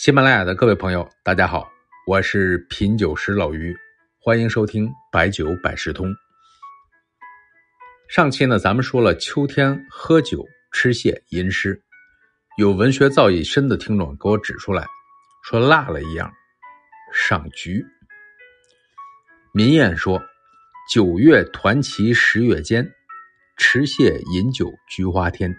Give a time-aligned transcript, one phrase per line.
[0.00, 1.70] 喜马拉雅的各位朋友，大家好，
[2.06, 3.76] 我是品酒师老于，
[4.18, 6.10] 欢迎收听白酒百事通。
[8.08, 11.78] 上期呢，咱们说了秋天喝酒、吃蟹、吟诗，
[12.56, 14.86] 有文学造诣深的听众给我指出来，
[15.44, 16.32] 说落了一样，
[17.12, 17.84] 赏菊。
[19.52, 20.18] 民谚说
[20.90, 22.90] ：“九月团旗十月间，
[23.58, 25.54] 吃蟹饮酒菊花天。”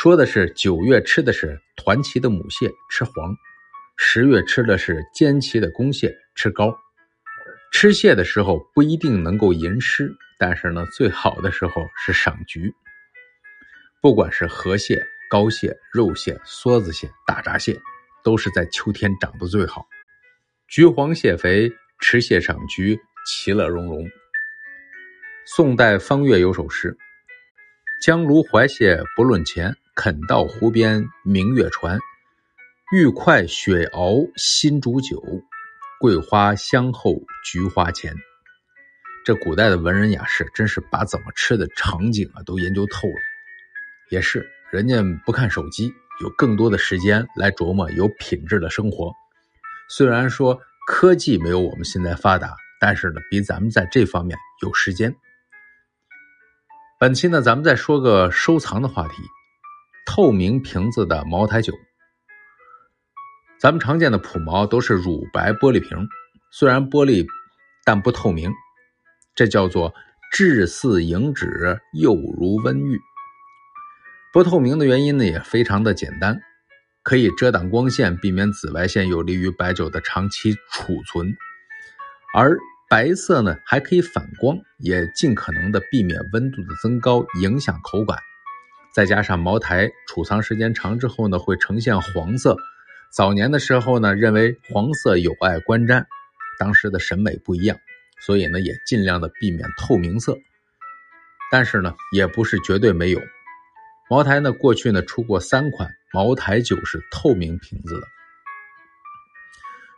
[0.00, 3.34] 说的是九月吃的是团旗的母蟹，吃黄。
[3.96, 6.72] 十月吃的是尖鳍的公蟹，吃膏。
[7.72, 12.72] 吃蟹的时候不一定能够吟诗，但是呢，最好的时候是赏菊。
[14.00, 17.76] 不管是河蟹、膏蟹、肉蟹、梭子蟹、大闸蟹，
[18.22, 19.84] 都是在秋天长得最好。
[20.68, 22.96] 橘黄蟹肥，吃蟹赏菊，
[23.26, 24.06] 其乐融融。
[25.44, 26.96] 宋代方悦有首诗
[28.00, 31.98] ：“江鲈怀蟹不论钱，肯到湖边明月船。”
[32.94, 35.20] 玉块雪熬新煮酒，
[36.00, 38.14] 桂花香后菊花前。
[39.24, 43.14] 这古代的文人雅士真是把怎么吃的场景啊都研究透了。
[44.08, 49.12] 也是，人家不看手机，有更多的时间来琢磨有品质的生活。
[49.90, 55.14] 虽然说科技没有我们现在发达，但是呢，比咱们在这方面有时间。
[56.98, 59.22] 本期呢，咱们再说个收藏的话题：
[60.08, 61.74] 透明瓶子的茅台酒。
[63.60, 66.08] 咱们常见的普茅都是乳白玻璃瓶，
[66.50, 67.26] 虽然玻璃，
[67.84, 68.50] 但不透明，
[69.34, 69.92] 这叫做
[70.32, 72.98] 质似凝脂，又如温玉。
[74.32, 76.40] 不透明的原因呢，也非常的简单，
[77.02, 81.36] 可以遮挡光线，避免紫外线，有利于白酒的长期储存。
[82.34, 82.56] 而
[82.88, 88.18] 白色呢，还可以反光，也尽可能的避免温度的增高影响口感。
[88.98, 92.56] 再加上茅台储藏时间长之后呢，会呈现黄色。
[93.12, 96.04] 早年的时候呢，认为黄色有碍观瞻，
[96.58, 97.78] 当时的审美不一样，
[98.20, 100.36] 所以呢也尽量的避免透明色。
[101.48, 103.20] 但是呢，也不是绝对没有。
[104.10, 108.06] 茅台呢过去呢出过三款茅台酒是透明瓶子的。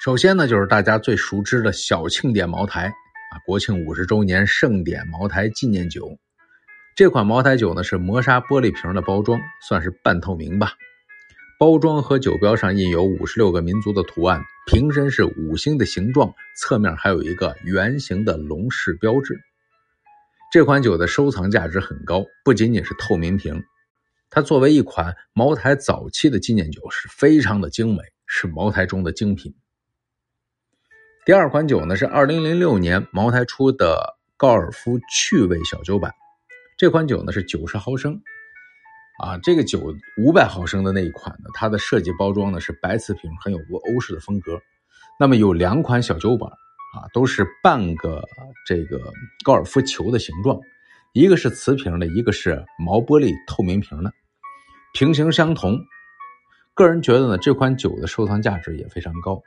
[0.00, 6.18] 首先呢就是大家最熟知的小庆典茅台啊，国庆五十周年盛典茅台纪念酒。
[6.96, 10.72] 这款茅台酒呢是磨砂玻璃瓶的包装，算是半透明吧。
[11.58, 19.38] 包装和酒标上印有五十六个民族的图案，瓶身是五星的形状，侧面还有一个圆形的龙式标志。
[20.50, 23.62] 这款酒的收藏价值很高，不仅仅是透明瓶，
[24.30, 29.54] 它作为一款茅台早期的纪念酒是非常的精美，是茅台中的精品。
[31.26, 36.14] 第二款酒呢是二零零六年茅台出的高尔夫趣味小酒版，
[36.76, 38.20] 这款酒呢是九十毫升。
[39.18, 44.60] 啊，这个酒五百毫升的那一款呢，它的设计包装呢是白瓷瓶，很有欧式的风格。
[45.18, 48.22] 那么有两款小酒板啊，都是半个
[48.66, 49.10] 这个
[49.42, 50.60] 高尔夫球的形状，
[51.14, 54.12] 一个是瓷瓶的，一个是毛玻璃透明瓶的，
[54.92, 55.80] 瓶型相同。
[56.74, 59.42] 个人觉得呢，这款酒的收藏价值也非常高，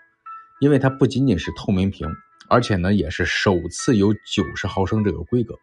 [0.61, 2.07] 因为它不仅仅是透明瓶，
[2.49, 5.53] 而且呢也是首次有九十毫升这个规格。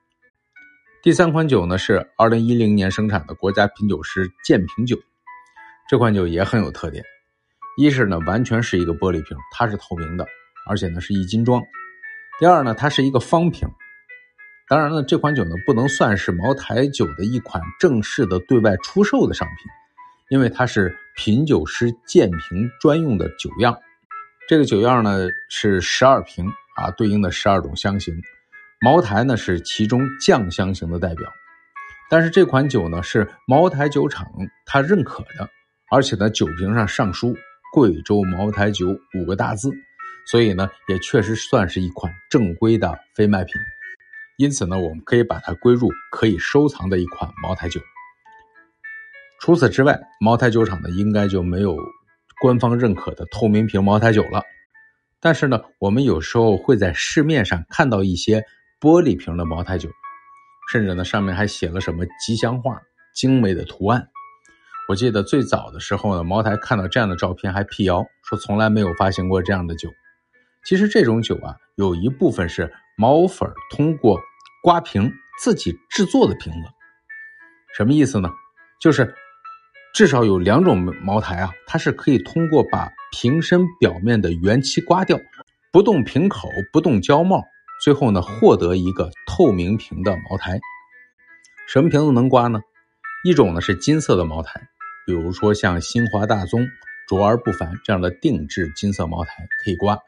[1.06, 4.98] 第三款酒呢是二零一零年生产的国家品酒师鉴评酒，
[5.88, 7.04] 这款酒也很有特点。
[7.78, 10.26] 一是呢完全是一个玻璃瓶，它是透明的，
[10.68, 11.62] 而且呢是一斤装。
[12.40, 13.68] 第二呢它是一个方瓶。
[14.68, 19.70] 当然呢这款酒呢不能算是茅台酒的一款正式的对外出售的商品，
[20.30, 23.78] 因为它是品酒师鉴评专用的酒样。
[24.48, 26.44] 这个酒样呢是十二瓶
[26.74, 28.12] 啊，对应的十二种香型。
[28.82, 31.32] 茅台呢是其中酱香型的代表，
[32.10, 34.26] 但是这款酒呢是茅台酒厂
[34.66, 35.48] 它认可的，
[35.90, 37.34] 而且呢酒瓶上上书
[37.72, 39.70] “贵州茅台酒”五个大字，
[40.26, 43.54] 所以呢也确实算是一款正规的非卖品，
[44.36, 47.80] 因此呢我们可以把它归入可以收藏的一款茅台酒。
[49.40, 51.78] 除此之外，茅台酒厂呢应该就没有
[52.42, 54.42] 官方认可的透明瓶茅台酒了，
[55.18, 58.44] 但是呢我们有时候会在市面上看到一些。
[58.80, 59.88] 玻璃瓶的茅台酒，
[60.70, 62.80] 甚至呢上面还写了什么吉祥话、
[63.14, 64.08] 精美的图案。
[64.88, 69.88] 我记得最早的时候呢，茅台看到这样的照片还辟谣说从来没有发行过这样的酒。
[70.64, 74.20] 其实这种酒啊，有一部分是毛粉通过
[74.62, 76.68] 刮瓶自己制作的瓶子。
[77.76, 78.30] 什么意思呢？
[78.80, 79.14] 就是
[79.94, 85.18] 至少有两种茅台啊，它是可以通过把瓶身表面的原漆刮掉，
[85.72, 87.42] 不动瓶口，不动胶帽。
[87.82, 90.58] 最后呢，获得一个透明瓶的茅台。
[91.68, 92.60] 什么瓶子能刮呢？
[93.24, 94.68] 一种呢是金色的茅台，
[95.06, 96.66] 比如说像新华大宗、
[97.08, 99.98] 卓而不凡这样的定制金色茅台可以刮。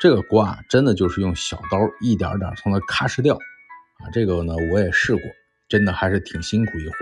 [0.00, 4.10] 这个刮真的就是用小刀一点点从它咔哧掉啊！
[4.12, 5.22] 这个呢我也试过，
[5.68, 6.94] 真的还是挺辛苦一活。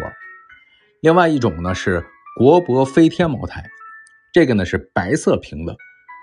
[1.00, 2.04] 另外一种呢是
[2.36, 3.70] 国博飞天茅台，
[4.34, 5.74] 这个呢是白色瓶的，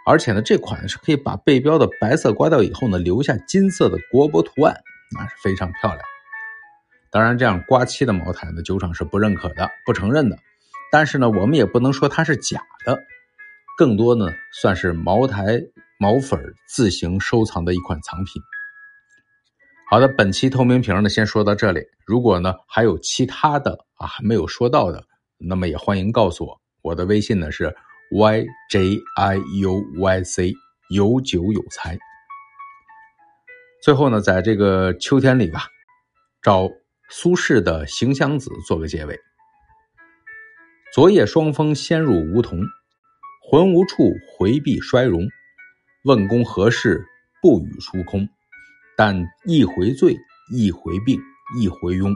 [0.08, 4.74] 而且呢这款是可以把背标的白色刮掉以后呢留下金色的国博图案，
[5.12, 6.00] 那是非常漂亮。
[7.12, 10.38] 当然，这样刮漆的茅台呢酒厂是不认可的、不承认的。
[10.92, 12.98] 但是呢，我们也不能说它是假的，
[13.78, 15.62] 更多呢算是茅台。
[16.00, 18.40] 毛粉自行收藏的一款藏品。
[19.90, 21.82] 好的，本期透明瓶呢，先说到这里。
[22.06, 25.04] 如果呢还有其他的啊还没有说到的，
[25.40, 26.62] 那么也欢迎告诉我。
[26.84, 27.76] 我的微信呢是
[28.12, 30.54] y j i u y c
[30.90, 31.98] 有酒有财。
[33.84, 35.68] 最后呢，在这个秋天里吧，
[36.42, 36.70] 找
[37.10, 39.20] 苏轼的《行香子》做个结尾。
[40.94, 42.60] 昨夜霜风先入梧桐，
[43.50, 45.28] 魂无处回避衰荣。
[46.06, 47.06] 问公何事
[47.42, 48.30] 不语出空？
[48.96, 50.18] 但一回醉，
[50.54, 51.22] 一回病，
[51.60, 52.16] 一回慵。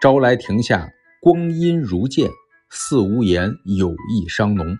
[0.00, 0.88] 朝来庭下
[1.20, 2.30] 光阴如箭，
[2.70, 4.78] 似无言有意伤浓。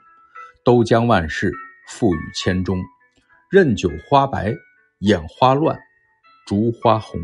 [0.62, 1.50] 都将万事
[1.88, 2.78] 付与千钟，
[3.50, 4.54] 任酒花白，
[4.98, 5.78] 眼花乱，
[6.46, 7.18] 烛花红。